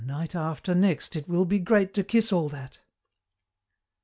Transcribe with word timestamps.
"Oh, 0.01 0.03
night 0.03 0.33
after 0.33 0.73
next 0.73 1.15
it 1.15 1.29
will 1.29 1.45
be 1.45 1.59
great 1.59 1.93
to 1.93 2.03
kiss 2.03 2.33
all 2.33 2.49
that!" 2.49 2.79